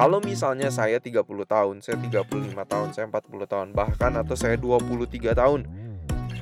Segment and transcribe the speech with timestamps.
[0.00, 5.36] Kalau misalnya saya 30 tahun, saya 35 tahun, saya 40 tahun, bahkan atau saya 23
[5.36, 5.68] tahun.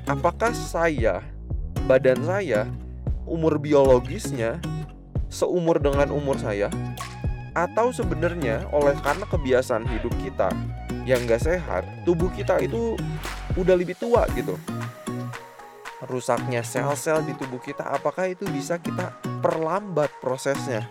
[0.07, 1.27] Apakah saya,
[1.91, 2.71] badan saya,
[3.27, 4.63] umur biologisnya
[5.27, 6.71] seumur dengan umur saya?
[7.51, 10.55] Atau sebenarnya oleh karena kebiasaan hidup kita
[11.03, 12.95] yang gak sehat, tubuh kita itu
[13.59, 14.55] udah lebih tua gitu
[16.07, 20.87] rusaknya sel-sel di tubuh kita apakah itu bisa kita perlambat prosesnya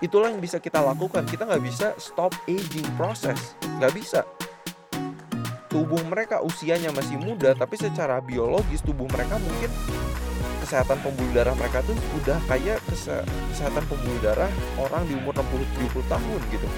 [0.00, 1.24] itulah yang bisa kita lakukan.
[1.28, 4.24] Kita nggak bisa stop aging process nggak bisa.
[5.70, 9.70] Tubuh mereka usianya masih muda tapi secara biologis tubuh mereka mungkin
[10.60, 12.78] kesehatan pembuluh darah mereka tuh udah kayak
[13.50, 16.68] kesehatan pembuluh darah orang di umur 60-70 tahun gitu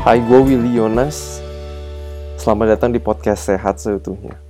[0.00, 1.44] Hai, gue Willy Yonas.
[2.40, 4.40] Selamat datang di podcast Sehat Seutuhnya.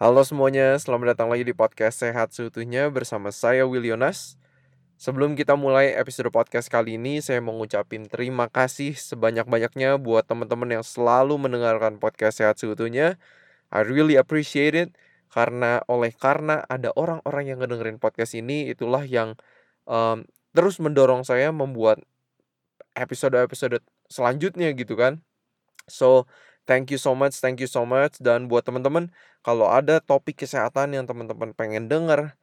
[0.00, 4.40] Halo semuanya, selamat datang lagi di podcast Sehat Seutuhnya bersama saya Willy Yonas.
[4.96, 10.80] Sebelum kita mulai episode podcast kali ini, saya mau ngucapin terima kasih sebanyak-banyaknya buat teman-teman
[10.80, 13.20] yang selalu mendengarkan podcast Sehat Seutuhnya.
[13.68, 14.96] I really appreciate it
[15.28, 19.36] karena oleh karena ada orang-orang yang ngedengerin podcast ini, itulah yang
[19.84, 20.24] um,
[20.56, 22.00] terus mendorong saya membuat
[22.98, 25.22] episode-episode selanjutnya gitu kan.
[25.88, 26.28] So,
[26.68, 29.08] thank you so much, thank you so much dan buat teman-teman
[29.40, 32.36] kalau ada topik kesehatan yang teman-teman pengen denger,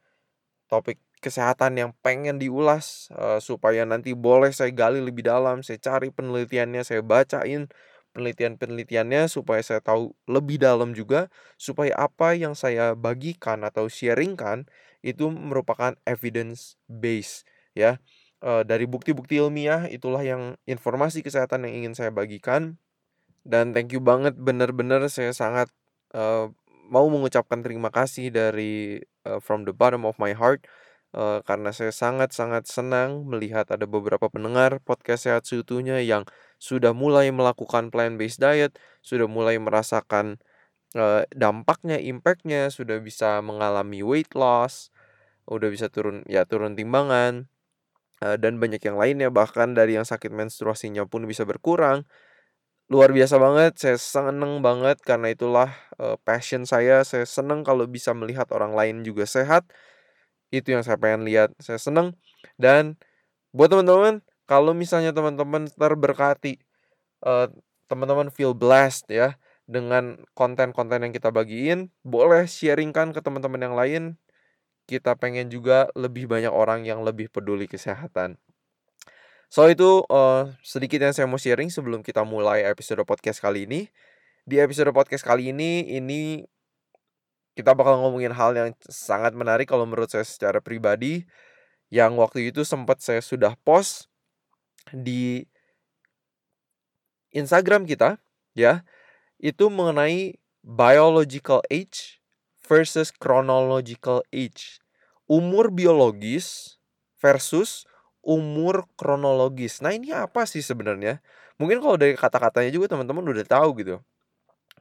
[0.66, 6.10] topik kesehatan yang pengen diulas uh, supaya nanti boleh saya gali lebih dalam, saya cari
[6.10, 7.70] penelitiannya, saya bacain
[8.16, 11.28] penelitian-penelitiannya supaya saya tahu lebih dalam juga
[11.60, 14.64] supaya apa yang saya bagikan atau sharingkan
[15.04, 17.44] itu merupakan evidence base
[17.76, 18.00] ya
[18.42, 22.80] uh, dari bukti-bukti ilmiah itulah yang informasi kesehatan yang ingin saya bagikan.
[23.46, 25.70] Dan thank you banget bener-bener saya sangat
[26.10, 26.50] uh,
[26.90, 30.66] mau mengucapkan terima kasih dari uh, from the bottom of my heart
[31.14, 36.28] uh, karena saya sangat-sangat senang melihat ada beberapa pendengar podcast sehat seutuhnya yang
[36.60, 40.40] sudah mulai melakukan plant-based diet, sudah mulai merasakan
[40.96, 44.92] uh, dampaknya, impactnya, sudah bisa mengalami weight loss,
[45.48, 47.48] udah bisa turun ya turun timbangan,
[48.20, 52.08] dan banyak yang lainnya bahkan dari yang sakit menstruasinya pun bisa berkurang.
[52.86, 57.02] Luar biasa banget, saya seneng banget karena itulah uh, passion saya.
[57.02, 59.66] Saya seneng kalau bisa melihat orang lain juga sehat.
[60.54, 61.50] Itu yang saya pengen lihat.
[61.58, 62.14] Saya seneng
[62.56, 62.94] dan
[63.50, 66.62] buat teman-teman kalau misalnya teman-teman terberkati
[67.26, 67.50] uh,
[67.90, 69.34] teman-teman feel blessed ya
[69.66, 74.02] dengan konten-konten yang kita bagiin, boleh sharingkan ke teman-teman yang lain
[74.86, 78.38] kita pengen juga lebih banyak orang yang lebih peduli kesehatan.
[79.50, 83.90] So itu uh, sedikit yang saya mau sharing sebelum kita mulai episode podcast kali ini.
[84.46, 86.46] Di episode podcast kali ini ini
[87.58, 91.26] kita bakal ngomongin hal yang sangat menarik kalau menurut saya secara pribadi
[91.88, 94.10] yang waktu itu sempat saya sudah post
[94.92, 95.46] di
[97.34, 98.20] Instagram kita
[98.52, 98.84] ya
[99.40, 102.20] itu mengenai biological age
[102.66, 104.82] versus chronological age.
[105.30, 106.78] Umur biologis
[107.22, 107.86] versus
[108.26, 109.78] umur kronologis.
[109.78, 111.22] Nah, ini apa sih sebenarnya?
[111.62, 114.02] Mungkin kalau dari kata-katanya juga teman-teman udah tahu gitu.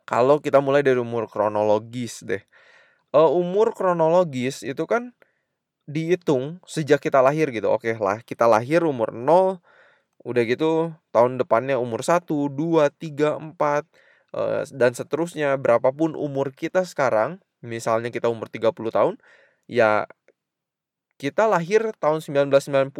[0.06, 2.42] Kalau kita mulai dari umur kronologis deh.
[3.16, 5.16] Uh, umur kronologis itu kan
[5.86, 7.70] dihitung sejak kita lahir gitu.
[7.70, 9.62] Oke lah, kita lahir umur 0,
[10.26, 13.86] udah gitu tahun depannya umur 1, 2, 3, 4
[14.34, 19.16] uh, dan seterusnya berapapun umur kita sekarang misalnya kita umur 30 tahun,
[19.66, 20.06] ya
[21.18, 22.94] kita lahir tahun 1990.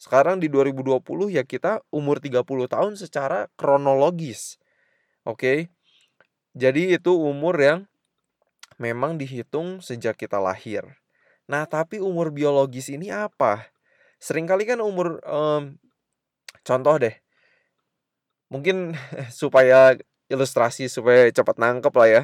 [0.00, 4.56] Sekarang di 2020 ya kita umur 30 tahun secara kronologis.
[5.28, 5.68] Oke.
[6.56, 7.80] Jadi itu umur yang
[8.80, 10.82] memang dihitung sejak kita lahir.
[11.44, 13.68] Nah, tapi umur biologis ini apa?
[14.22, 15.76] Seringkali kan umur um,
[16.64, 17.14] contoh deh.
[18.48, 18.96] Mungkin
[19.40, 19.94] supaya
[20.30, 22.22] ilustrasi supaya cepat nangkep lah ya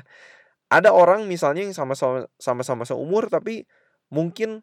[0.77, 3.65] ada orang misalnya yang sama-sama sama-sama seumur tapi
[4.13, 4.63] mungkin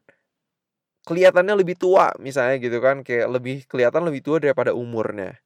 [1.03, 5.39] kelihatannya lebih tua misalnya gitu kan kayak lebih kelihatan lebih tua daripada umurnya.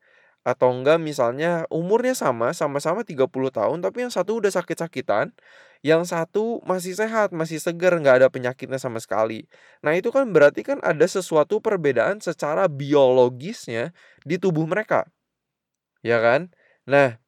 [0.47, 5.35] Atau enggak misalnya umurnya sama sama-sama 30 tahun tapi yang satu udah sakit-sakitan
[5.85, 9.45] yang satu masih sehat masih segar nggak ada penyakitnya sama sekali.
[9.83, 13.91] Nah itu kan berarti kan ada sesuatu perbedaan secara biologisnya
[14.25, 15.05] di tubuh mereka.
[16.01, 16.53] Ya kan?
[16.87, 17.19] Nah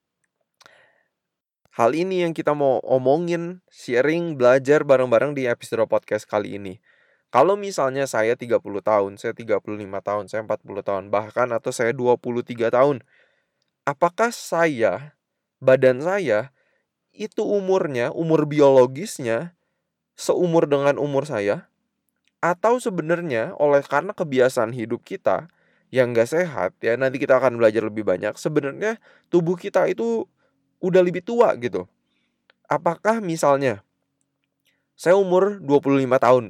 [1.79, 6.83] Hal ini yang kita mau omongin, sharing, belajar bareng-bareng di episode podcast kali ini.
[7.31, 9.63] Kalau misalnya saya 30 tahun, saya 35
[10.03, 12.99] tahun, saya 40 tahun, bahkan atau saya 23 tahun.
[13.87, 15.15] Apakah saya,
[15.63, 16.51] badan saya,
[17.15, 19.55] itu umurnya, umur biologisnya,
[20.19, 21.71] seumur dengan umur saya?
[22.43, 25.47] Atau sebenarnya oleh karena kebiasaan hidup kita
[25.95, 28.99] yang gak sehat, ya nanti kita akan belajar lebih banyak, sebenarnya
[29.31, 30.27] tubuh kita itu
[30.79, 31.87] udah lebih tua gitu.
[32.67, 33.83] Apakah misalnya
[34.99, 36.45] saya umur 25 tahun.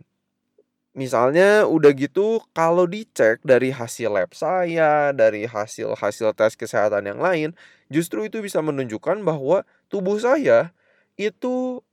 [0.98, 7.54] Misalnya udah gitu kalau dicek dari hasil lab saya, dari hasil-hasil tes kesehatan yang lain,
[7.94, 10.74] justru itu bisa menunjukkan bahwa tubuh saya
[11.14, 11.86] itu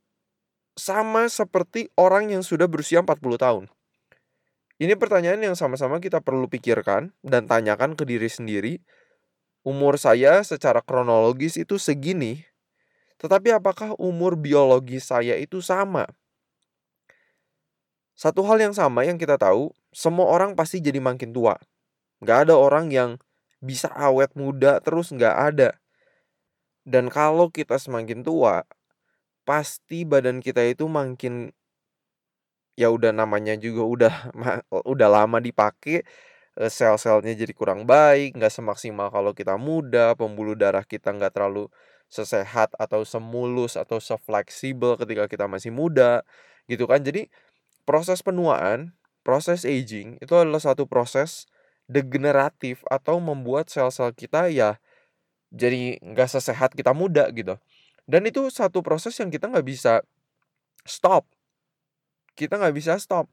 [0.73, 3.63] sama seperti orang yang sudah berusia 40 tahun.
[4.77, 8.81] Ini pertanyaan yang sama-sama kita perlu pikirkan dan tanyakan ke diri sendiri.
[9.67, 12.47] Umur saya secara kronologis itu segini,
[13.19, 16.07] tetapi apakah umur biologis saya itu sama?
[18.15, 21.59] Satu hal yang sama yang kita tahu, semua orang pasti jadi makin tua.
[22.23, 23.19] Gak ada orang yang
[23.59, 25.75] bisa awet muda terus gak ada.
[26.87, 28.63] Dan kalau kita semakin tua,
[29.43, 31.51] pasti badan kita itu makin
[32.79, 34.13] ya udah namanya juga udah
[34.95, 36.07] udah lama dipakai
[36.57, 41.69] sel-selnya jadi kurang baik, nggak semaksimal kalau kita muda, pembuluh darah kita nggak terlalu
[42.09, 46.25] sesehat atau semulus atau sefleksibel ketika kita masih muda,
[46.65, 47.05] gitu kan.
[47.05, 47.29] Jadi
[47.85, 51.45] proses penuaan, proses aging itu adalah satu proses
[51.85, 54.75] degeneratif atau membuat sel-sel kita ya
[55.51, 57.55] jadi nggak sesehat kita muda gitu.
[58.07, 60.03] Dan itu satu proses yang kita nggak bisa
[60.83, 61.27] stop.
[62.35, 63.27] Kita nggak bisa stop.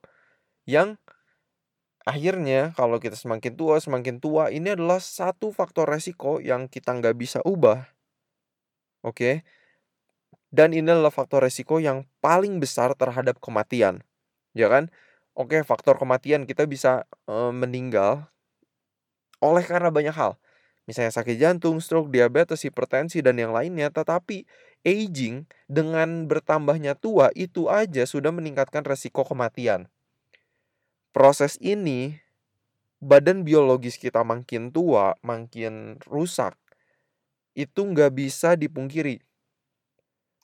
[0.67, 0.99] Yang
[2.05, 7.17] akhirnya kalau kita semakin tua, semakin tua, ini adalah satu faktor resiko yang kita nggak
[7.17, 7.85] bisa ubah.
[9.05, 9.45] Oke.
[10.55, 14.07] Dan ini adalah faktor resiko yang paling besar terhadap kematian
[14.57, 14.89] ya kan?
[15.35, 18.31] Oke, faktor kematian kita bisa e, meninggal
[19.43, 20.39] oleh karena banyak hal.
[20.87, 24.47] Misalnya sakit jantung, stroke, diabetes, hipertensi dan yang lainnya, tetapi
[24.87, 29.91] aging dengan bertambahnya tua itu aja sudah meningkatkan resiko kematian.
[31.15, 32.19] Proses ini
[32.99, 36.59] badan biologis kita makin tua, makin rusak,
[37.55, 39.23] itu nggak bisa dipungkiri.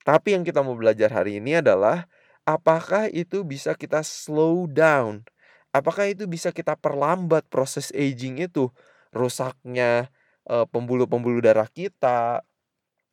[0.06, 2.06] Tapi yang kita mau belajar hari ini adalah
[2.46, 5.26] apakah itu bisa kita slow down?
[5.74, 8.70] Apakah itu bisa kita perlambat proses aging itu?
[9.10, 10.06] Rusaknya
[10.46, 12.46] pembuluh-pembuluh darah kita,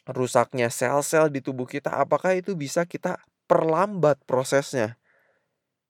[0.05, 3.17] rusaknya sel-sel di tubuh kita, apakah itu bisa kita
[3.49, 5.01] perlambat prosesnya?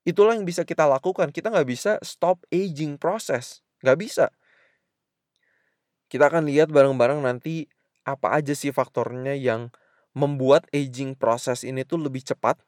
[0.07, 1.35] Itulah yang bisa kita lakukan.
[1.35, 3.59] Kita nggak bisa stop aging proses.
[3.83, 4.25] Nggak bisa.
[6.07, 7.67] Kita akan lihat bareng-bareng nanti
[8.07, 9.67] apa aja sih faktornya yang
[10.15, 12.63] membuat aging proses ini tuh lebih cepat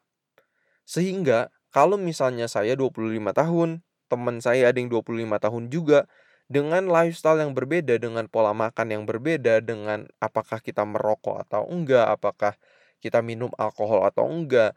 [0.90, 6.10] sehingga kalau misalnya saya 25 tahun, teman saya ada yang 25 tahun juga,
[6.50, 12.10] dengan lifestyle yang berbeda, dengan pola makan yang berbeda, dengan apakah kita merokok atau enggak,
[12.10, 12.58] apakah
[12.98, 14.74] kita minum alkohol atau enggak,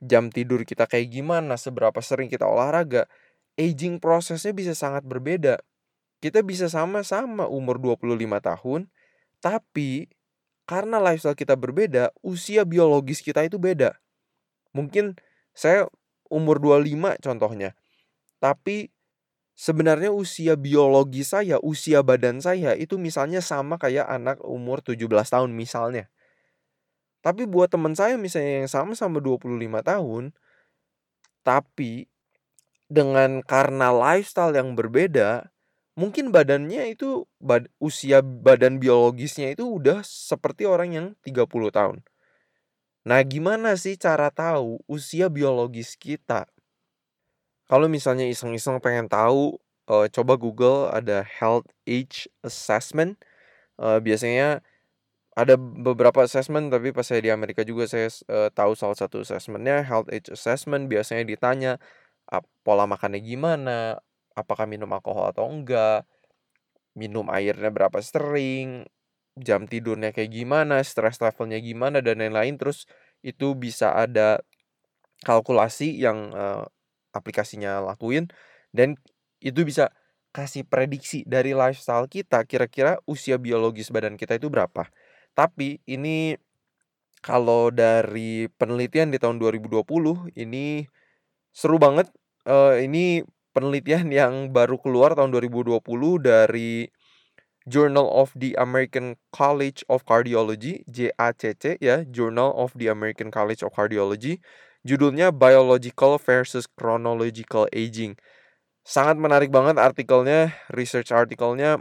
[0.00, 3.06] jam tidur kita kayak gimana, seberapa sering kita olahraga,
[3.54, 5.60] aging prosesnya bisa sangat berbeda.
[6.20, 8.80] Kita bisa sama-sama umur 25 tahun,
[9.40, 10.08] tapi
[10.68, 13.96] karena lifestyle kita berbeda, usia biologis kita itu beda.
[14.76, 15.16] Mungkin
[15.56, 15.88] saya
[16.30, 17.74] umur 25 contohnya.
[18.38, 18.88] Tapi
[19.58, 25.50] sebenarnya usia biologi saya, usia badan saya itu misalnya sama kayak anak umur 17 tahun
[25.52, 26.06] misalnya.
[27.20, 30.32] Tapi buat teman saya misalnya yang sama-sama 25 tahun,
[31.44, 32.08] tapi
[32.88, 35.52] dengan karena lifestyle yang berbeda,
[35.94, 42.00] mungkin badannya itu bad, usia badan biologisnya itu udah seperti orang yang 30 tahun.
[43.04, 46.48] Nah, gimana sih cara tahu usia biologis kita?
[47.70, 49.56] Kalau misalnya iseng-iseng pengen tahu,
[49.88, 53.16] uh, coba Google ada health age assessment.
[53.80, 54.60] Uh, biasanya
[55.40, 59.80] ada beberapa assessment, tapi pas saya di Amerika juga saya uh, tahu salah satu assessmentnya
[59.80, 60.86] health age assessment.
[60.92, 61.72] Biasanya ditanya
[62.28, 63.96] uh, pola makannya gimana,
[64.36, 66.04] apakah minum alkohol atau enggak,
[66.92, 68.84] minum airnya berapa sering,
[69.40, 72.04] jam tidurnya kayak gimana, stress levelnya gimana?
[72.04, 72.60] Dan lain-lain.
[72.60, 72.84] Terus
[73.24, 74.44] itu bisa ada
[75.24, 76.68] kalkulasi yang uh,
[77.16, 78.28] aplikasinya lakuin.
[78.76, 79.00] Dan
[79.40, 79.88] itu bisa
[80.30, 84.86] kasih prediksi dari lifestyle kita kira-kira usia biologis badan kita itu berapa.
[85.34, 86.36] Tapi ini
[87.20, 90.88] kalau dari penelitian di tahun 2020 ini
[91.52, 92.08] seru banget.
[92.48, 93.20] Uh, ini
[93.52, 95.76] penelitian yang baru keluar tahun 2020
[96.24, 96.88] dari
[97.68, 103.76] Journal of the American College of Cardiology (JACC) ya, Journal of the American College of
[103.76, 104.40] Cardiology.
[104.80, 108.16] Judulnya Biological versus Chronological Aging.
[108.80, 111.76] Sangat menarik banget artikelnya, research artikelnya.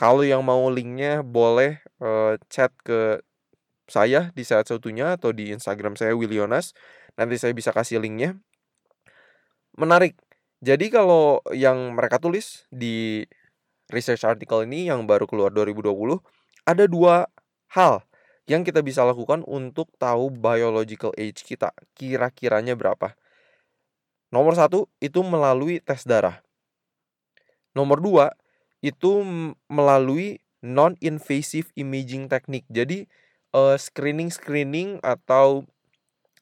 [0.00, 3.20] Kalau yang mau linknya boleh uh, chat ke
[3.84, 6.72] saya di saat satunya atau di Instagram saya Willionas.
[7.20, 8.40] Nanti saya bisa kasih linknya.
[9.76, 10.16] Menarik.
[10.64, 13.28] Jadi kalau yang mereka tulis di
[13.92, 15.92] research article ini yang baru keluar 2020
[16.64, 17.28] ada dua
[17.76, 18.00] hal
[18.48, 23.12] yang kita bisa lakukan untuk tahu biological age kita kira-kiranya berapa.
[24.32, 26.40] Nomor satu itu melalui tes darah.
[27.76, 28.32] Nomor dua
[28.80, 29.24] itu
[29.68, 32.64] melalui non-invasive imaging teknik.
[32.68, 33.08] Jadi
[33.56, 35.64] uh, screening-screening atau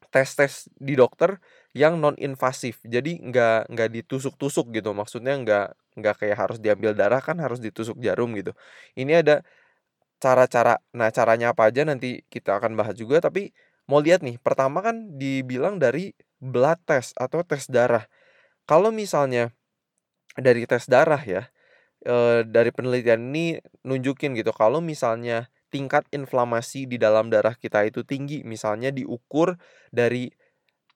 [0.08, 1.36] tes-tes di dokter
[1.76, 4.96] yang non invasif jadi nggak nggak ditusuk-tusuk gitu.
[4.96, 5.66] Maksudnya nggak
[6.00, 8.56] nggak kayak harus diambil darah kan harus ditusuk jarum gitu.
[8.96, 9.44] Ini ada
[10.18, 13.20] cara-cara nah caranya apa aja nanti kita akan bahas juga.
[13.22, 13.52] Tapi
[13.86, 18.08] mau lihat nih pertama kan dibilang dari blood test atau tes darah.
[18.64, 19.52] Kalau misalnya
[20.38, 21.48] dari tes darah ya
[22.04, 28.02] e, dari penelitian ini nunjukin gitu kalau misalnya tingkat inflamasi di dalam darah kita itu
[28.02, 29.60] tinggi misalnya diukur
[29.92, 30.32] dari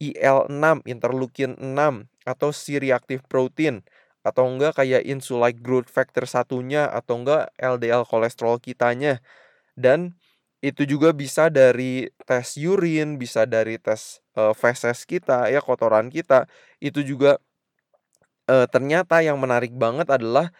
[0.02, 3.86] IL6 interleukin 6 atau C-reactive protein
[4.22, 9.18] atau enggak kayak insulin growth factor satunya atau enggak LDL kolesterol kitanya
[9.74, 10.14] dan
[10.62, 16.46] itu juga bisa dari tes urin, bisa dari tes uh, feses kita ya kotoran kita.
[16.78, 17.42] Itu juga
[18.46, 20.54] uh, ternyata yang menarik banget adalah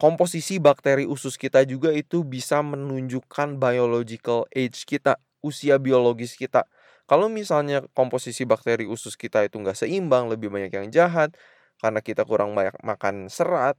[0.00, 6.64] komposisi bakteri usus kita juga itu bisa menunjukkan biological age kita, usia biologis kita.
[7.04, 11.36] Kalau misalnya komposisi bakteri usus kita itu nggak seimbang, lebih banyak yang jahat,
[11.80, 13.76] karena kita kurang banyak makan serat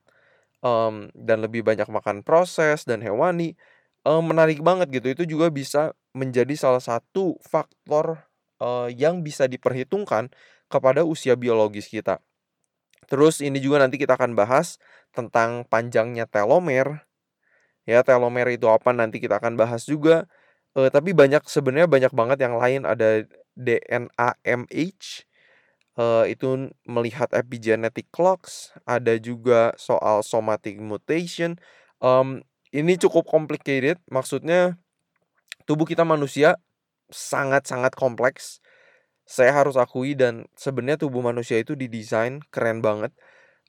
[0.65, 3.57] um, dan lebih banyak makan proses dan hewani
[4.05, 8.25] um, menarik banget gitu itu juga bisa menjadi salah satu faktor
[8.59, 10.33] uh, yang bisa diperhitungkan
[10.67, 12.19] kepada usia biologis kita
[13.11, 14.79] terus ini juga nanti kita akan bahas
[15.11, 17.03] tentang panjangnya telomer.
[17.83, 20.31] Ya telomer itu apa nanti kita akan bahas juga.
[20.71, 22.87] Uh, tapi banyak sebenarnya banyak banget yang lain.
[22.87, 23.27] Ada
[23.59, 25.27] DNA MH
[25.99, 31.59] uh, itu melihat epigenetic clocks, ada juga soal somatic mutation.
[31.99, 34.79] Um, ini cukup complicated, maksudnya
[35.67, 36.55] tubuh kita manusia
[37.11, 38.63] sangat-sangat kompleks.
[39.31, 43.15] Saya harus akui dan sebenarnya tubuh manusia itu didesain keren banget.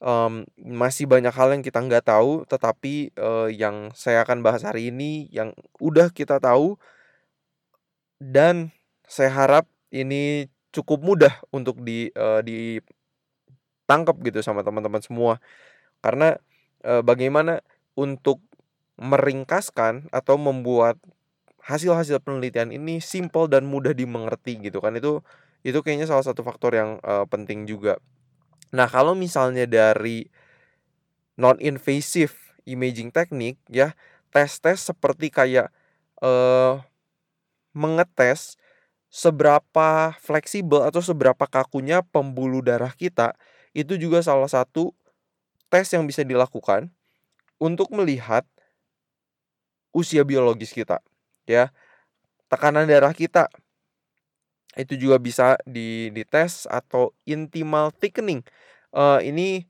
[0.03, 4.91] Um, masih banyak hal yang kita nggak tahu, tetapi uh, yang saya akan bahas hari
[4.91, 6.75] ini yang udah kita tahu
[8.19, 8.75] dan
[9.07, 9.63] saya harap
[9.95, 15.39] ini cukup mudah untuk di uh, ditangkap gitu sama teman-teman semua.
[16.03, 16.35] Karena
[16.83, 17.63] uh, bagaimana
[17.95, 18.43] untuk
[18.99, 20.99] meringkaskan atau membuat
[21.63, 25.23] hasil-hasil penelitian ini simple dan mudah dimengerti gitu kan itu
[25.63, 27.97] itu kayaknya salah satu faktor yang uh, penting juga.
[28.75, 30.27] Nah, kalau misalnya dari
[31.39, 32.35] non invasive
[32.67, 33.95] imaging teknik ya,
[34.29, 35.71] tes-tes seperti kayak
[36.19, 36.83] uh,
[37.71, 38.59] mengetes
[39.13, 43.37] seberapa fleksibel atau seberapa kakunya pembuluh darah kita
[43.77, 44.89] itu juga salah satu
[45.69, 46.89] tes yang bisa dilakukan
[47.61, 48.41] untuk melihat
[49.93, 50.97] usia biologis kita
[51.45, 51.69] ya
[52.49, 53.53] tekanan darah kita
[54.79, 58.41] itu juga bisa di dites atau intimal thickening
[58.93, 59.69] uh, ini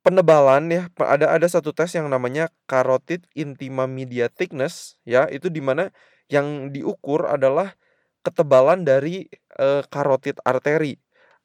[0.00, 5.60] penebalan ya ada ada satu tes yang namanya carotid intima media thickness ya itu di
[5.60, 5.92] mana
[6.30, 7.74] yang diukur adalah
[8.22, 9.26] ketebalan dari
[9.58, 10.96] uh, karotid arteri.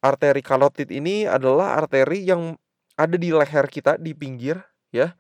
[0.04, 2.54] Arteri karotid ini adalah arteri yang
[2.96, 4.62] ada di leher kita di pinggir
[4.94, 5.18] ya.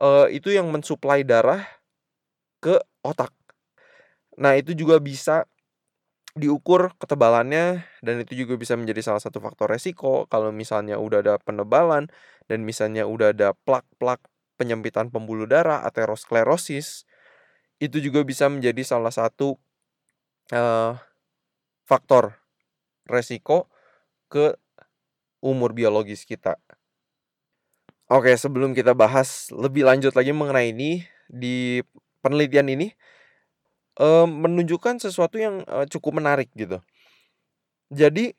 [0.00, 1.60] Uh, itu yang mensuplai darah
[2.62, 3.34] ke otak.
[4.40, 5.44] Nah, itu juga bisa
[6.38, 11.34] diukur ketebalannya dan itu juga bisa menjadi salah satu faktor resiko kalau misalnya udah ada
[11.42, 12.06] penebalan
[12.46, 14.22] dan misalnya udah ada plak-plak
[14.54, 17.08] penyempitan pembuluh darah aterosklerosis
[17.80, 19.56] itu juga bisa menjadi salah satu
[20.52, 20.94] uh,
[21.88, 22.38] faktor
[23.08, 23.66] resiko
[24.30, 24.54] ke
[25.42, 26.60] umur biologis kita.
[28.10, 31.80] Oke, sebelum kita bahas lebih lanjut lagi mengenai ini di
[32.20, 32.92] penelitian ini
[34.00, 36.80] uh, menunjukkan sesuatu yang uh, cukup menarik gitu.
[37.92, 38.32] Jadi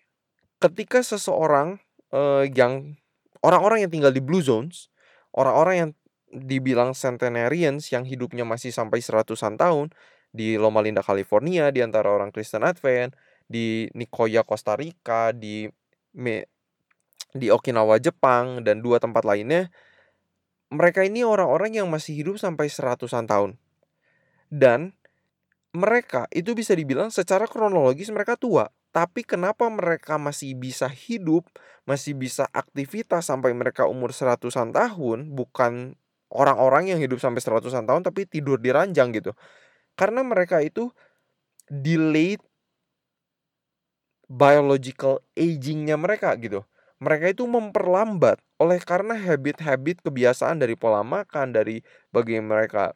[0.58, 1.78] ketika seseorang
[2.10, 2.98] uh, yang
[3.46, 4.90] orang-orang yang tinggal di blue zones,
[5.38, 5.90] orang-orang yang
[6.32, 9.92] dibilang centenarians yang hidupnya masih sampai seratusan tahun,
[10.32, 13.14] di Loma Linda California di antara orang Kristen Advent,
[13.46, 15.68] di Nicoya Costa Rica, di
[16.16, 16.48] Me,
[17.36, 19.68] di Okinawa Jepang dan dua tempat lainnya.
[20.72, 23.60] Mereka ini orang-orang yang masih hidup sampai seratusan tahun.
[24.48, 24.96] Dan
[25.72, 28.68] mereka itu bisa dibilang secara kronologis mereka tua.
[28.92, 31.48] Tapi kenapa mereka masih bisa hidup,
[31.88, 35.96] masih bisa aktivitas sampai mereka umur seratusan tahun, bukan
[36.28, 39.32] orang-orang yang hidup sampai seratusan tahun tapi tidur di ranjang gitu.
[39.96, 40.92] Karena mereka itu
[41.72, 42.44] delayed
[44.28, 46.64] biological agingnya mereka gitu.
[47.02, 51.82] Mereka itu memperlambat oleh karena habit-habit kebiasaan dari pola makan, dari
[52.14, 52.94] bagaimana mereka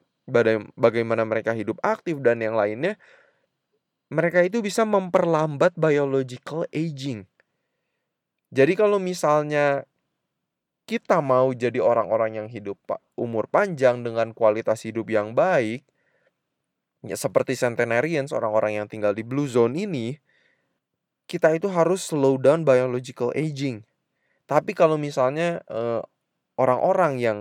[0.76, 2.98] bagaimana mereka hidup aktif dan yang lainnya.
[4.10, 7.26] Mereka itu bisa memperlambat biological aging.
[8.54, 9.90] Jadi kalau misalnya
[10.86, 12.78] kita mau jadi orang-orang yang hidup
[13.18, 15.82] umur panjang dengan kualitas hidup yang baik,
[17.02, 20.22] ya seperti centenarians, orang-orang yang tinggal di blue zone ini,
[21.26, 23.82] kita itu harus slow down biological aging.
[24.46, 27.38] Tapi kalau misalnya orang orang-orang yang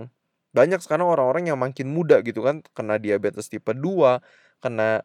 [0.55, 4.23] banyak sekarang orang-orang yang makin muda gitu kan, kena diabetes tipe 2,
[4.63, 5.03] kena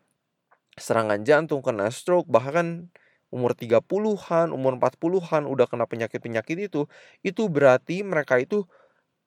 [0.79, 2.89] serangan jantung, kena stroke, bahkan
[3.35, 6.87] umur 30-an, umur 40-an udah kena penyakit-penyakit itu,
[7.27, 8.67] itu berarti mereka itu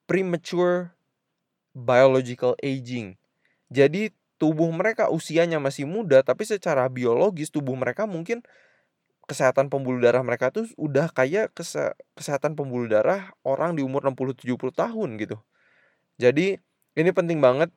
[0.07, 0.95] premature
[1.75, 3.19] biological aging.
[3.73, 8.43] Jadi tubuh mereka usianya masih muda tapi secara biologis tubuh mereka mungkin
[9.23, 14.35] kesehatan pembuluh darah mereka tuh udah kayak kese kesehatan pembuluh darah orang di umur 60
[14.35, 15.39] 70 tahun gitu.
[16.23, 16.55] Jadi
[16.95, 17.67] ini penting banget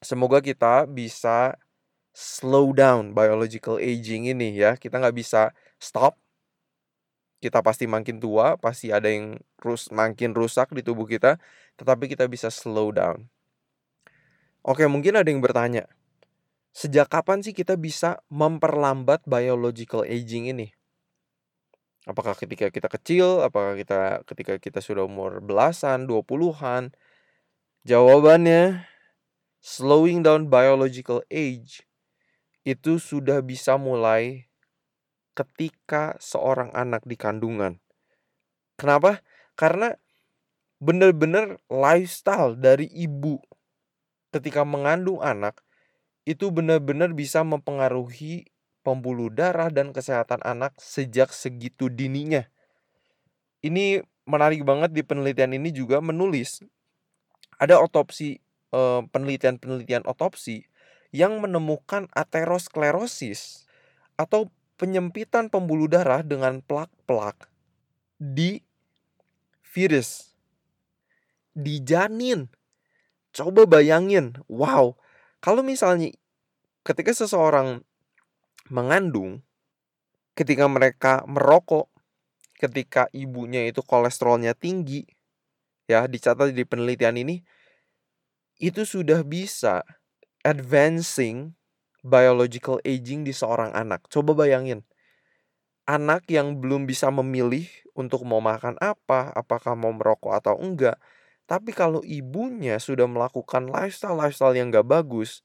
[0.00, 1.60] semoga kita bisa
[2.16, 4.80] slow down biological aging ini ya.
[4.80, 6.16] Kita nggak bisa stop.
[7.40, 11.36] Kita pasti makin tua, pasti ada yang rus makin rusak di tubuh kita,
[11.76, 13.28] tetapi kita bisa slow down.
[14.60, 15.88] Oke, mungkin ada yang bertanya,
[16.76, 20.68] sejak kapan sih kita bisa memperlambat biological aging ini?
[22.04, 26.92] Apakah ketika kita kecil, apakah kita ketika kita sudah umur belasan, 20-an?
[27.80, 28.84] Jawabannya,
[29.64, 31.88] slowing down biological age
[32.60, 34.52] itu sudah bisa mulai
[35.32, 37.80] ketika seorang anak di kandungan.
[38.76, 39.24] Kenapa?
[39.56, 39.96] Karena
[40.76, 43.40] benar-benar lifestyle dari ibu
[44.28, 45.64] ketika mengandung anak
[46.28, 48.44] itu benar-benar bisa mempengaruhi
[48.84, 52.44] pembuluh darah dan kesehatan anak sejak segitu dininya.
[53.64, 56.60] Ini menarik banget di penelitian ini juga menulis
[57.60, 58.40] ada otopsi
[58.72, 60.64] eh, penelitian-penelitian otopsi
[61.12, 63.68] yang menemukan aterosklerosis
[64.16, 64.48] atau
[64.80, 67.52] penyempitan pembuluh darah dengan plak-plak
[68.16, 68.64] di
[69.60, 70.32] virus
[71.52, 72.48] di janin.
[73.30, 74.96] Coba bayangin, wow.
[75.44, 76.10] Kalau misalnya
[76.82, 77.84] ketika seseorang
[78.72, 79.44] mengandung,
[80.34, 81.92] ketika mereka merokok,
[82.56, 85.04] ketika ibunya itu kolesterolnya tinggi,
[85.90, 87.42] ya dicatat di penelitian ini,
[88.62, 89.82] itu sudah bisa
[90.46, 91.58] advancing
[92.06, 94.06] biological aging di seorang anak.
[94.06, 94.86] Coba bayangin,
[95.90, 97.66] anak yang belum bisa memilih
[97.98, 100.94] untuk mau makan apa, apakah mau merokok atau enggak.
[101.50, 105.42] Tapi kalau ibunya sudah melakukan lifestyle-lifestyle yang gak bagus,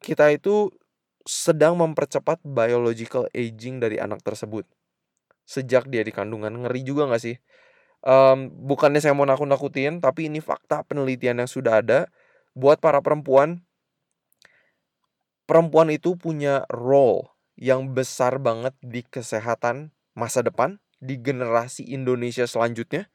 [0.00, 0.72] kita itu
[1.28, 4.64] sedang mempercepat biological aging dari anak tersebut.
[5.44, 7.36] Sejak dia di kandungan, ngeri juga gak sih?
[7.98, 12.06] Um, bukannya saya mau nakut-nakutin, tapi ini fakta penelitian yang sudah ada
[12.54, 13.62] buat para perempuan
[15.48, 23.08] perempuan itu punya role yang besar banget di kesehatan masa depan di generasi Indonesia selanjutnya,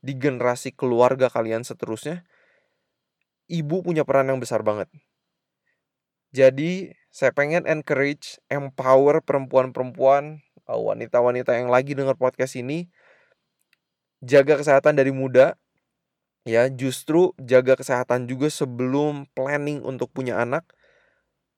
[0.00, 2.24] di generasi keluarga kalian seterusnya.
[3.50, 4.88] Ibu punya peran yang besar banget.
[6.32, 12.88] Jadi, saya pengen encourage, empower perempuan-perempuan, eh, wanita-wanita yang lagi dengar podcast ini
[14.22, 15.58] jaga kesehatan dari muda,
[16.46, 20.64] ya justru jaga kesehatan juga sebelum planning untuk punya anak.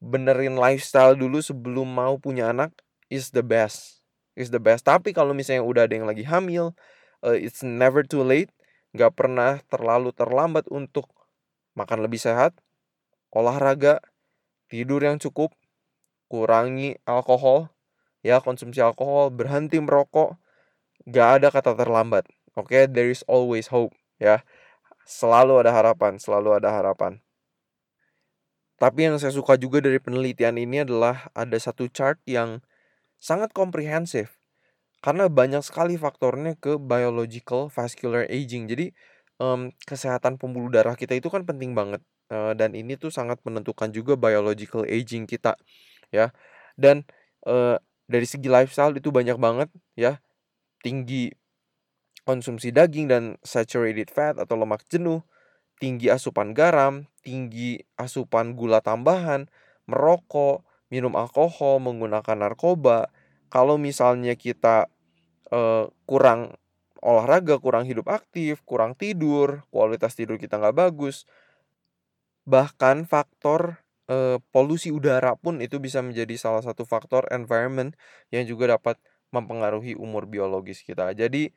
[0.05, 2.77] Benerin lifestyle dulu sebelum mau punya anak
[3.09, 4.85] is the best is the best.
[4.85, 6.75] Tapi kalau misalnya udah ada yang lagi hamil
[7.25, 8.51] uh, it's never too late
[8.95, 11.11] nggak pernah terlalu terlambat untuk
[11.75, 12.55] makan lebih sehat
[13.35, 13.99] olahraga
[14.71, 15.55] tidur yang cukup
[16.29, 17.71] kurangi alkohol.
[18.25, 20.41] Ya konsumsi alkohol berhenti merokok
[21.05, 22.25] nggak ada kata terlambat
[22.55, 22.87] oke okay?
[22.91, 24.43] there is always hope ya
[25.05, 27.21] Selalu ada harapan, selalu ada harapan.
[28.81, 32.65] Tapi yang saya suka juga dari penelitian ini adalah ada satu chart yang
[33.21, 34.41] sangat komprehensif.
[35.05, 38.65] Karena banyak sekali faktornya ke biological vascular aging.
[38.65, 38.97] Jadi
[39.37, 42.01] um, kesehatan pembuluh darah kita itu kan penting banget.
[42.33, 45.61] Uh, dan ini tuh sangat menentukan juga biological aging kita.
[46.09, 46.33] ya
[46.81, 47.05] Dan
[47.45, 47.77] uh,
[48.09, 50.17] dari segi lifestyle itu banyak banget ya.
[50.81, 51.29] Tinggi
[52.25, 55.21] konsumsi daging dan saturated fat atau lemak jenuh,
[55.79, 59.49] tinggi asupan garam, tinggi asupan gula tambahan,
[59.85, 63.13] merokok, minum alkohol, menggunakan narkoba,
[63.53, 64.89] kalau misalnya kita
[65.53, 66.57] uh, kurang
[67.05, 71.29] olahraga, kurang hidup aktif, kurang tidur, kualitas tidur kita nggak bagus,
[72.49, 77.93] bahkan faktor uh, polusi udara pun itu bisa menjadi salah satu faktor environment
[78.33, 78.97] yang juga dapat
[79.33, 81.13] mempengaruhi umur biologis kita.
[81.13, 81.53] Jadi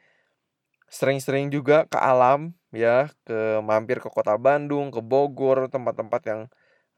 [0.87, 6.41] sering-sering juga ke alam ya, ke mampir ke kota Bandung, ke Bogor, tempat-tempat yang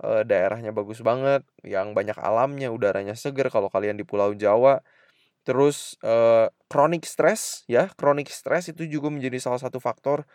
[0.05, 4.81] uh, daerahnya bagus banget, yang banyak alamnya, udaranya seger kalau kalian di Pulau Jawa.
[5.43, 10.29] Terus uh, chronic stress ya, chronic stress itu juga menjadi salah satu faktor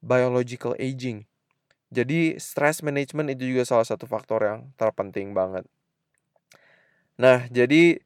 [0.00, 1.28] biological aging.
[1.88, 5.64] Jadi stress management itu juga salah satu faktor yang terpenting banget.
[7.18, 7.98] Nah, jadi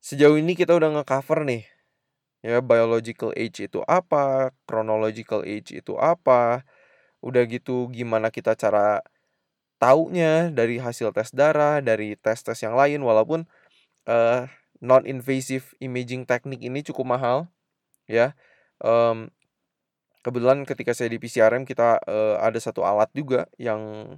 [0.00, 1.66] sejauh ini kita udah nge-cover nih
[2.40, 6.64] ya biological age itu apa, chronological age itu apa,
[7.20, 9.04] udah gitu gimana kita cara
[9.80, 13.48] taunya dari hasil tes darah, dari tes-tes yang lain walaupun
[14.08, 14.44] uh,
[14.80, 17.38] non-invasive imaging teknik ini cukup mahal
[18.08, 18.36] ya.
[18.80, 19.32] Um,
[20.24, 24.16] kebetulan ketika saya di PCRM kita uh, ada satu alat juga yang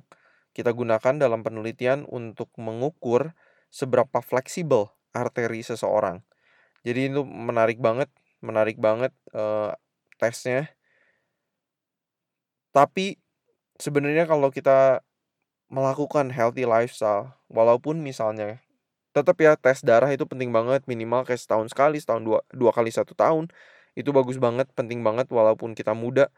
[0.52, 3.34] kita gunakan dalam penelitian untuk mengukur
[3.72, 6.20] seberapa fleksibel arteri seseorang.
[6.82, 8.10] Jadi itu menarik banget,
[8.42, 9.74] menarik banget uh,
[10.18, 10.70] tesnya.
[12.74, 13.20] Tapi
[13.78, 15.02] sebenarnya kalau kita
[15.72, 18.60] melakukan healthy lifestyle walaupun misalnya
[19.16, 22.88] tetap ya tes darah itu penting banget minimal kayak setahun sekali setahun dua dua kali
[22.92, 23.48] satu tahun
[23.96, 26.32] itu bagus banget penting banget walaupun kita muda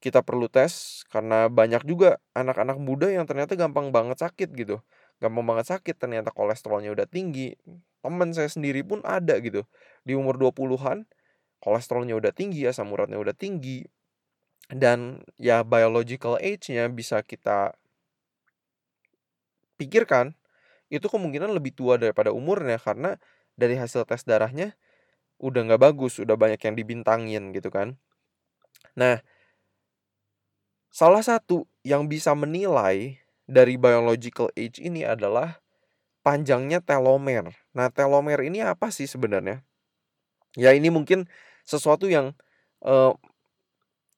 [0.00, 4.80] kita perlu tes karena banyak juga anak-anak muda yang ternyata gampang banget sakit gitu
[5.20, 7.56] gampang banget sakit ternyata kolesterolnya udah tinggi
[8.06, 9.66] temen saya sendiri pun ada gitu
[10.06, 11.02] di umur 20-an
[11.58, 13.82] kolesterolnya udah tinggi asam uratnya udah tinggi
[14.70, 17.74] dan ya biological age-nya bisa kita
[19.74, 20.38] pikirkan
[20.86, 23.18] itu kemungkinan lebih tua daripada umurnya karena
[23.58, 24.78] dari hasil tes darahnya
[25.36, 28.00] udah nggak bagus, udah banyak yang dibintangin gitu kan.
[28.96, 29.20] Nah,
[30.88, 35.60] salah satu yang bisa menilai dari biological age ini adalah
[36.24, 37.52] panjangnya telomer.
[37.76, 39.60] Nah, telomer ini apa sih sebenarnya?
[40.56, 41.28] Ya ini mungkin
[41.68, 42.32] sesuatu yang
[42.80, 43.12] uh,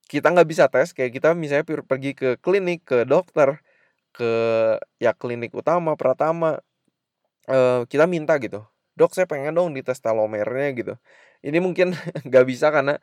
[0.08, 3.60] kita nggak bisa tes kayak kita misalnya pergi ke klinik ke dokter
[4.14, 4.30] ke
[5.02, 6.62] ya klinik utama Pratama
[7.48, 8.64] uh, kita minta gitu
[8.98, 10.94] dok saya pengen dong dites telomernya gitu
[11.44, 11.92] ini mungkin
[12.28, 12.96] nggak bisa karena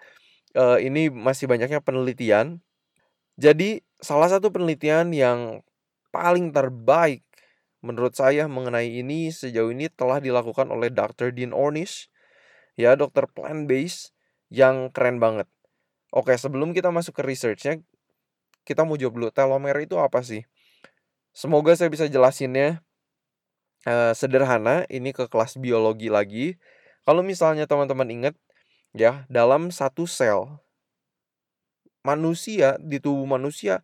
[0.58, 2.62] uh, ini masih banyaknya penelitian
[3.36, 5.62] jadi salah satu penelitian yang
[6.14, 7.25] paling terbaik
[7.86, 11.30] menurut saya mengenai ini sejauh ini telah dilakukan oleh Dr.
[11.30, 12.10] Dean Ornish
[12.74, 14.18] ya dokter plant based
[14.50, 15.46] yang keren banget
[16.10, 17.86] oke sebelum kita masuk ke researchnya
[18.66, 20.42] kita mau jawab dulu telomer itu apa sih
[21.36, 22.80] Semoga saya bisa jelasinnya
[23.84, 24.88] uh, sederhana.
[24.88, 26.56] Ini ke kelas biologi lagi.
[27.04, 28.36] Kalau misalnya teman-teman ingat,
[28.96, 30.64] ya dalam satu sel
[32.08, 33.84] manusia di tubuh manusia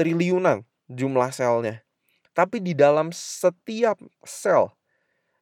[0.00, 1.84] triliunan jumlah selnya.
[2.32, 4.70] Tapi di dalam setiap sel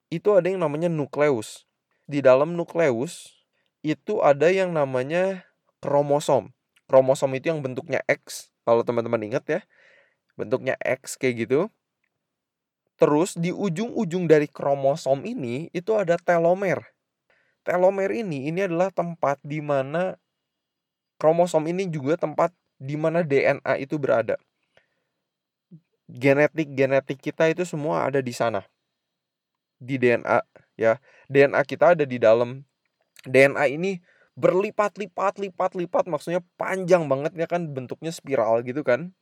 [0.09, 1.69] itu ada yang namanya nukleus.
[2.09, 3.37] Di dalam nukleus
[3.85, 5.45] itu ada yang namanya
[5.85, 6.51] kromosom.
[6.89, 9.61] Kromosom itu yang bentuknya X, kalau teman-teman ingat ya
[10.39, 11.61] bentuknya X kayak gitu.
[12.99, 16.87] Terus di ujung-ujung dari kromosom ini itu ada telomer.
[17.67, 20.15] Telomer ini ini adalah tempat di mana
[21.19, 24.39] kromosom ini juga tempat di mana DNA itu berada.
[26.09, 28.65] Genetik-genetik kita itu semua ada di sana.
[29.77, 30.41] Di DNA
[30.81, 30.97] ya.
[31.29, 32.65] DNA kita ada di dalam.
[33.29, 34.01] DNA ini
[34.39, 37.69] berlipat-lipat lipat-lipat maksudnya panjang banget ya kan?
[37.71, 39.13] Bentuknya spiral gitu kan.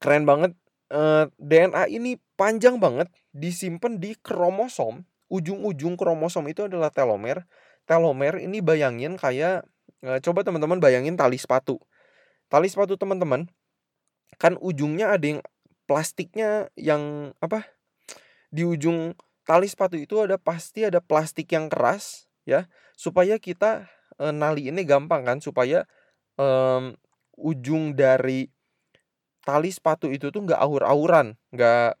[0.00, 0.56] Keren banget.
[0.88, 5.04] Eh, DNA ini panjang banget disimpan di kromosom.
[5.28, 7.44] Ujung-ujung kromosom itu adalah telomer.
[7.84, 9.68] Telomer ini bayangin kayak
[10.04, 11.76] uh, coba teman-teman bayangin tali sepatu.
[12.48, 13.48] Tali sepatu teman-teman
[14.36, 15.40] kan ujungnya ada yang
[15.88, 17.64] plastiknya yang apa
[18.52, 19.16] di ujung
[19.48, 23.88] tali sepatu itu ada pasti ada plastik yang keras ya supaya kita
[24.20, 25.88] e, nali ini gampang kan supaya
[26.36, 26.92] um,
[27.38, 28.50] ujung dari
[29.46, 31.96] tali sepatu itu tuh nggak aur-auran, nggak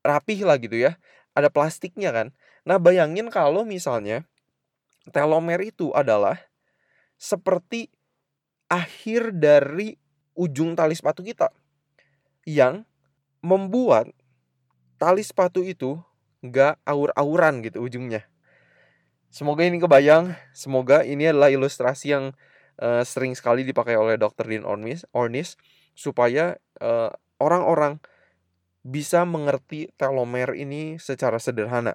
[0.00, 0.96] rapih lah gitu ya.
[1.36, 2.32] Ada plastiknya kan.
[2.66, 4.24] Nah bayangin kalau misalnya
[5.10, 6.36] telomer itu adalah
[7.20, 7.92] seperti
[8.70, 9.98] akhir dari
[10.38, 11.50] ujung tali sepatu kita
[12.46, 12.86] yang
[13.40, 14.12] membuat
[15.00, 15.96] tali sepatu itu
[16.44, 18.24] nggak aur-auran gitu ujungnya.
[19.30, 22.24] Semoga ini kebayang, semoga ini adalah ilustrasi yang
[22.82, 24.48] uh, sering sekali dipakai oleh Dr.
[24.48, 25.54] Dean Ornish, Ornish
[25.94, 27.94] supaya orang orang-orang
[28.80, 31.92] bisa mengerti telomer ini secara sederhana.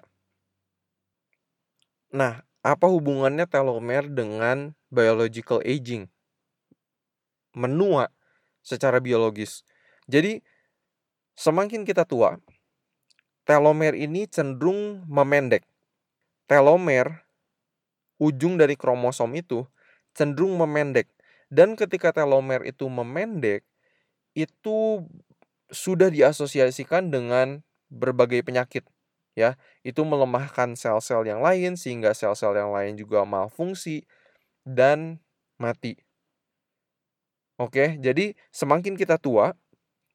[2.14, 6.06] Nah, apa hubungannya telomer dengan biological aging?
[7.54, 8.14] Menua
[8.62, 9.66] secara biologis.
[10.06, 10.42] Jadi,
[11.36, 12.40] semakin kita tua,
[13.46, 15.62] telomer ini cenderung memendek.
[16.50, 17.22] Telomer,
[18.18, 19.68] ujung dari kromosom itu,
[20.16, 21.06] cenderung memendek.
[21.46, 23.62] Dan ketika telomer itu memendek,
[24.34, 25.06] itu
[25.70, 28.82] sudah diasosiasikan dengan berbagai penyakit
[29.36, 34.08] ya itu melemahkan sel-sel yang lain sehingga sel-sel yang lain juga malfungsi
[34.64, 35.20] dan
[35.60, 36.00] mati.
[37.60, 39.56] Oke, jadi semakin kita tua,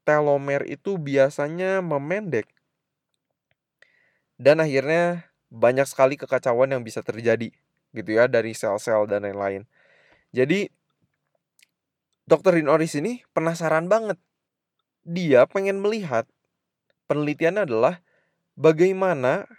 [0.03, 2.49] telomer itu biasanya memendek.
[4.41, 7.53] Dan akhirnya banyak sekali kekacauan yang bisa terjadi
[7.91, 9.67] gitu ya dari sel-sel dan lain-lain.
[10.31, 10.71] Jadi
[12.23, 14.15] Dokter Dinoris ini penasaran banget.
[15.03, 16.23] Dia pengen melihat
[17.11, 17.99] penelitiannya adalah
[18.55, 19.51] bagaimana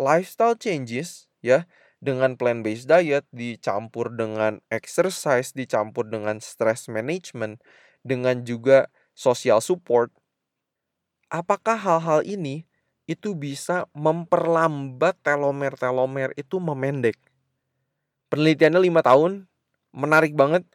[0.00, 1.68] lifestyle changes ya
[2.00, 7.60] dengan plant based diet dicampur dengan exercise dicampur dengan stress management
[8.06, 10.12] dengan juga social support
[11.32, 12.68] apakah hal-hal ini
[13.06, 17.14] itu bisa memperlambat telomer-telomer itu memendek.
[18.26, 19.46] Penelitiannya lima tahun,
[19.94, 20.66] menarik banget.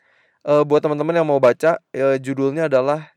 [0.48, 3.12] E, buat teman-teman yang mau baca, e, judulnya adalah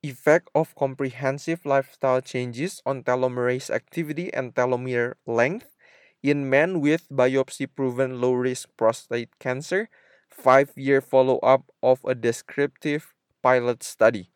[0.00, 5.76] effect of comprehensive lifestyle changes on telomerase activity and telomere length
[6.24, 9.92] in men with biopsy proven low risk prostate cancer,
[10.32, 13.12] five year follow up of a descriptive
[13.44, 14.32] pilot study.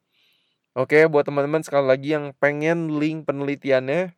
[0.77, 4.13] Oke, buat teman-teman sekali lagi yang pengen link penelitiannya,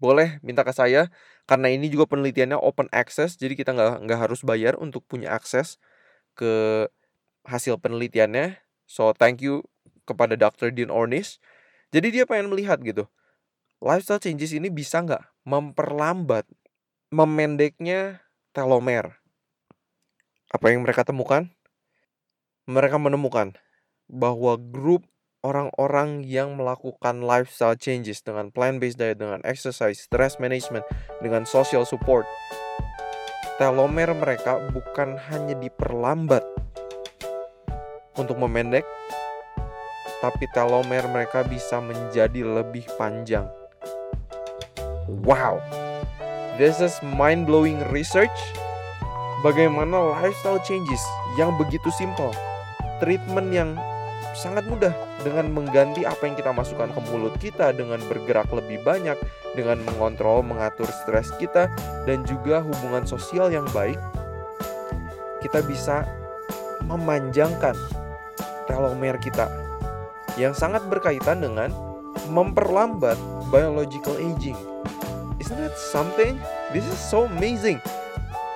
[0.00, 1.12] boleh minta ke saya
[1.46, 5.76] karena ini juga penelitiannya open access, jadi kita nggak nggak harus bayar untuk punya akses
[6.32, 6.88] ke
[7.44, 8.58] hasil penelitiannya.
[8.88, 9.62] So thank you
[10.08, 10.72] kepada Dr.
[10.72, 11.38] Dean Ornish.
[11.92, 13.04] Jadi dia pengen melihat gitu,
[13.78, 16.48] lifestyle changes ini bisa nggak memperlambat,
[17.12, 18.24] memendeknya
[18.56, 19.20] telomer.
[20.48, 21.52] Apa yang mereka temukan?
[22.66, 23.52] Mereka menemukan
[24.12, 25.08] bahwa grup
[25.42, 30.86] orang-orang yang melakukan lifestyle changes dengan plant-based diet, dengan exercise, stress management,
[31.18, 32.28] dengan social support,
[33.56, 36.44] telomer mereka bukan hanya diperlambat
[38.20, 38.86] untuk memendek,
[40.22, 43.48] tapi telomer mereka bisa menjadi lebih panjang.
[45.26, 45.58] Wow,
[46.60, 48.34] this is mind-blowing research.
[49.42, 51.02] Bagaimana lifestyle changes
[51.34, 52.30] yang begitu simple,
[53.02, 53.74] treatment yang
[54.32, 59.16] sangat mudah dengan mengganti apa yang kita masukkan ke mulut kita dengan bergerak lebih banyak,
[59.52, 61.68] dengan mengontrol, mengatur stres kita,
[62.08, 64.00] dan juga hubungan sosial yang baik,
[65.44, 66.08] kita bisa
[66.86, 67.76] memanjangkan
[68.66, 69.50] telomer kita
[70.40, 71.68] yang sangat berkaitan dengan
[72.32, 73.20] memperlambat
[73.52, 74.56] biological aging.
[75.36, 76.38] Isn't that something?
[76.70, 77.82] This is so amazing.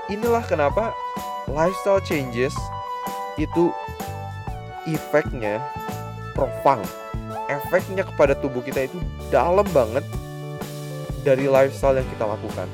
[0.07, 0.95] Inilah kenapa
[1.51, 2.55] lifestyle changes
[3.37, 3.75] itu
[4.89, 5.61] efeknya
[6.33, 6.87] profound.
[7.47, 8.99] Efeknya kepada tubuh kita itu
[9.31, 10.03] dalam banget
[11.27, 12.69] dari lifestyle yang kita lakukan.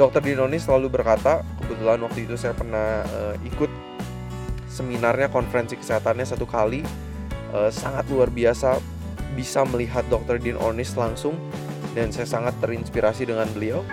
[0.00, 3.68] Dokter Dinoni selalu berkata, kebetulan waktu itu saya pernah uh, ikut
[4.72, 6.80] seminarnya konferensi kesehatannya satu kali
[7.52, 8.80] uh, sangat luar biasa
[9.36, 10.40] bisa melihat Dr.
[10.40, 11.36] Dean Ornish langsung
[11.92, 13.84] dan saya sangat terinspirasi dengan beliau.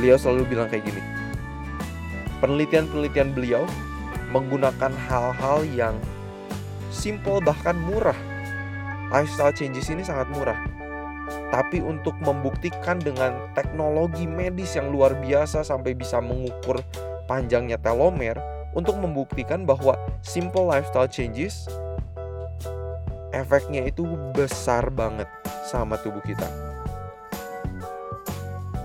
[0.00, 1.02] Beliau selalu bilang kayak gini.
[2.40, 3.62] Penelitian-penelitian beliau
[4.32, 5.94] menggunakan hal-hal yang
[6.94, 8.16] simple bahkan murah.
[9.10, 10.56] Lifestyle changes ini sangat murah.
[11.50, 16.78] Tapi untuk membuktikan dengan teknologi medis yang luar biasa sampai bisa mengukur
[17.26, 18.38] panjangnya telomer
[18.74, 21.66] untuk membuktikan bahwa simple lifestyle changes
[23.34, 25.26] efeknya itu besar banget
[25.66, 26.46] sama tubuh kita.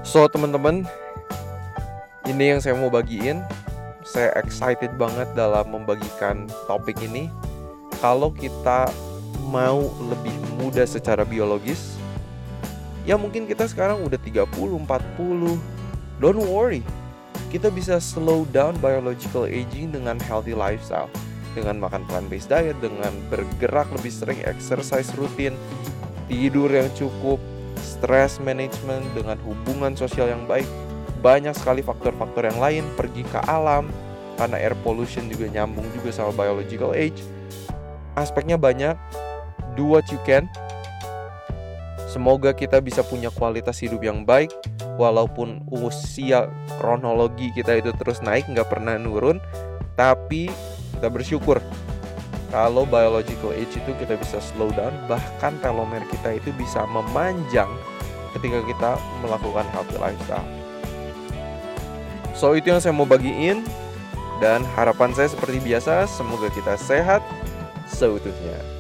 [0.02, 0.90] So teman-teman,
[2.26, 3.46] ini yang saya mau bagiin.
[4.02, 7.30] Saya excited banget dalam membagikan topik ini.
[8.00, 8.88] Kalau kita
[9.52, 12.00] mau lebih muda secara biologis,
[13.04, 15.60] ya mungkin kita sekarang udah 30, 40.
[16.20, 16.84] Don't worry.
[17.52, 21.12] Kita bisa slow down biological aging dengan healthy lifestyle
[21.58, 25.58] dengan makan plant-based diet, dengan bergerak lebih sering, exercise rutin,
[26.30, 27.42] tidur yang cukup,
[27.82, 30.68] stress management, dengan hubungan sosial yang baik,
[31.20, 33.90] banyak sekali faktor-faktor yang lain, pergi ke alam,
[34.38, 37.26] karena air pollution juga nyambung juga sama biological age.
[38.20, 39.00] Aspeknya banyak,
[39.80, 40.52] do what you can.
[42.12, 44.52] Semoga kita bisa punya kualitas hidup yang baik,
[45.00, 46.52] walaupun usia
[46.84, 49.40] kronologi kita itu terus naik, nggak pernah nurun,
[49.96, 50.52] tapi
[51.00, 51.64] kita bersyukur
[52.50, 57.70] kalau biological age itu kita bisa slow down bahkan telomer kita itu bisa memanjang
[58.34, 60.50] ketika kita melakukan healthy lifestyle.
[62.34, 63.64] So itu yang saya mau bagiin
[64.42, 67.22] dan harapan saya seperti biasa semoga kita sehat
[67.90, 68.79] seutuhnya.